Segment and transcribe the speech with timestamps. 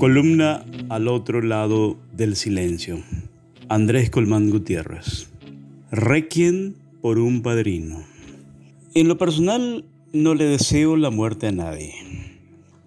[0.00, 3.02] Columna al otro lado del silencio.
[3.68, 5.30] Andrés Colmán Gutiérrez.
[5.90, 6.72] Requiem
[7.02, 8.02] por un padrino.
[8.94, 9.84] En lo personal
[10.14, 11.92] no le deseo la muerte a nadie.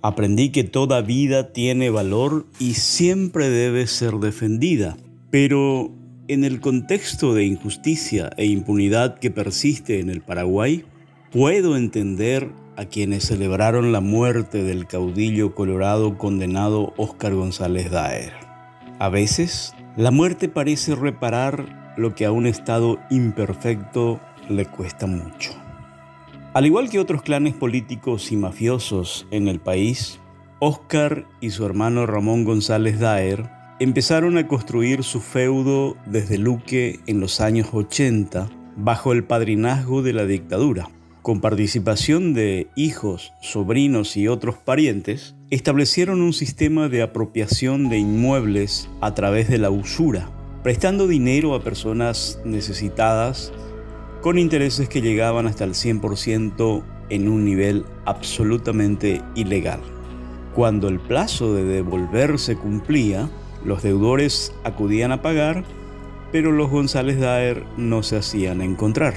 [0.00, 4.96] Aprendí que toda vida tiene valor y siempre debe ser defendida,
[5.30, 5.92] pero
[6.28, 10.86] en el contexto de injusticia e impunidad que persiste en el Paraguay,
[11.30, 18.32] puedo entender a quienes celebraron la muerte del caudillo colorado condenado Óscar González Daer.
[18.98, 25.52] A veces, la muerte parece reparar lo que a un Estado imperfecto le cuesta mucho.
[26.54, 30.20] Al igual que otros clanes políticos y mafiosos en el país,
[30.60, 33.50] Óscar y su hermano Ramón González Daer
[33.80, 40.12] empezaron a construir su feudo desde Luque en los años 80 bajo el padrinazgo de
[40.12, 40.88] la dictadura.
[41.22, 48.90] Con participación de hijos, sobrinos y otros parientes, establecieron un sistema de apropiación de inmuebles
[49.00, 50.28] a través de la usura,
[50.64, 53.52] prestando dinero a personas necesitadas
[54.20, 59.80] con intereses que llegaban hasta el 100% en un nivel absolutamente ilegal.
[60.56, 63.30] Cuando el plazo de devolver se cumplía,
[63.64, 65.62] los deudores acudían a pagar,
[66.32, 69.14] pero los González Daer no se hacían encontrar.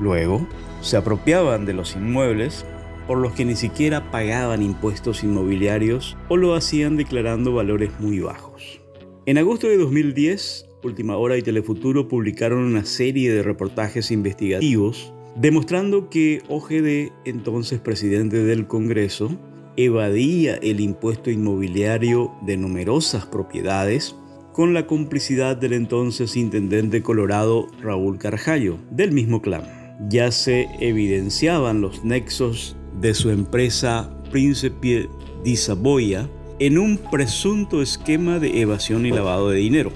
[0.00, 0.44] Luego,
[0.80, 2.64] se apropiaban de los inmuebles
[3.06, 8.80] por los que ni siquiera pagaban impuestos inmobiliarios o lo hacían declarando valores muy bajos.
[9.26, 16.10] En agosto de 2010, Última Hora y Telefuturo publicaron una serie de reportajes investigativos demostrando
[16.10, 19.30] que OGD, entonces presidente del Congreso,
[19.76, 24.16] evadía el impuesto inmobiliario de numerosas propiedades
[24.52, 29.77] con la complicidad del entonces intendente colorado Raúl Carjallo, del mismo clan.
[30.06, 35.08] Ya se evidenciaban los nexos de su empresa Príncipe
[35.42, 36.28] di Savoia
[36.60, 39.90] en un presunto esquema de evasión y lavado de dinero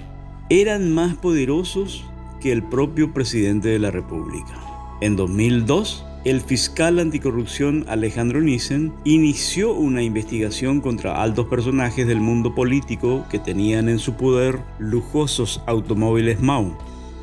[0.50, 2.04] eran más poderosos
[2.40, 4.60] que el propio presidente de la República.
[5.00, 12.54] En 2002, el fiscal anticorrupción Alejandro Nissen inició una investigación contra altos personajes del mundo
[12.54, 16.76] político que tenían en su poder lujosos automóviles MAU,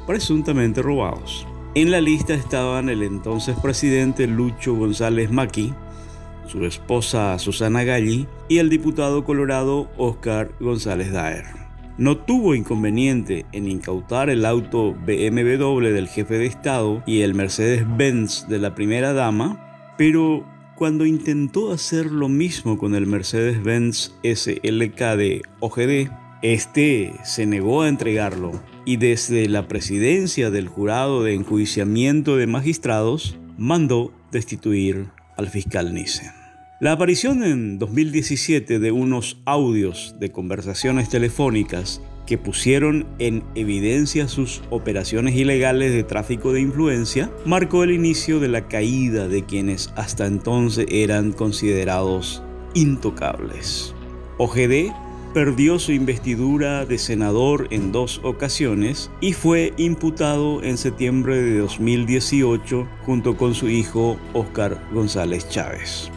[0.07, 1.45] presuntamente robados.
[1.75, 5.71] En la lista estaban el entonces presidente Lucho González Maki,
[6.47, 11.45] su esposa Susana Galli y el diputado colorado Oscar González Daer.
[11.99, 18.47] No tuvo inconveniente en incautar el auto BMW del jefe de Estado y el Mercedes-Benz
[18.47, 20.43] de la primera dama, pero
[20.75, 26.09] cuando intentó hacer lo mismo con el Mercedes-Benz SLK de OGD,
[26.41, 28.51] este se negó a entregarlo
[28.85, 36.31] y desde la presidencia del jurado de enjuiciamiento de magistrados mandó destituir al fiscal Nissen.
[36.79, 44.61] La aparición en 2017 de unos audios de conversaciones telefónicas que pusieron en evidencia sus
[44.69, 50.25] operaciones ilegales de tráfico de influencia marcó el inicio de la caída de quienes hasta
[50.25, 52.43] entonces eran considerados
[52.75, 53.93] intocables.
[54.37, 54.93] OGD
[55.33, 62.87] perdió su investidura de senador en dos ocasiones y fue imputado en septiembre de 2018
[63.05, 66.11] junto con su hijo Oscar González Chávez.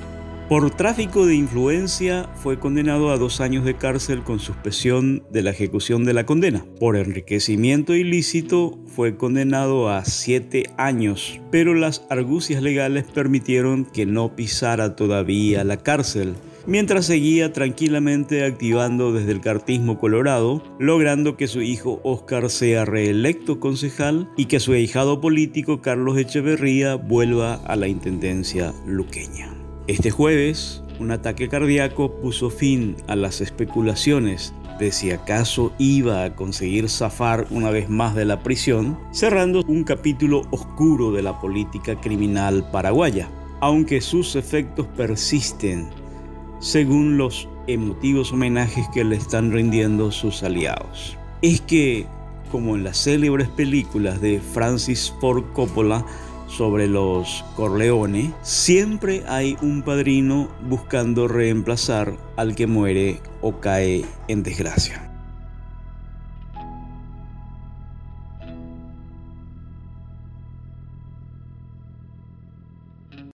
[0.49, 5.51] Por tráfico de influencia fue condenado a dos años de cárcel con suspensión de la
[5.51, 6.67] ejecución de la condena.
[6.79, 14.37] Por enriquecimiento ilícito fue condenado a siete años, pero las argucias legales permitieron que no
[14.37, 16.35] pisara todavía la cárcel
[16.67, 23.61] mientras seguía tranquilamente activando desde el cartismo colorado, logrando que su hijo Oscar sea reelecto
[23.61, 29.55] concejal y que su ahijado político Carlos Echeverría vuelva a la intendencia luqueña.
[29.89, 36.35] Este jueves, un ataque cardíaco puso fin a las especulaciones de si acaso iba a
[36.35, 42.01] conseguir zafar una vez más de la prisión, cerrando un capítulo oscuro de la política
[42.01, 43.29] criminal paraguaya,
[43.61, 45.89] aunque sus efectos persisten,
[46.63, 51.19] según los emotivos homenajes que le están rindiendo sus aliados.
[51.43, 52.07] Es que,
[52.51, 56.07] como en las célebres películas de Francis Ford Coppola,
[56.47, 64.43] sobre los Corleone, siempre hay un padrino buscando reemplazar al que muere o cae en
[64.43, 65.02] desgracia.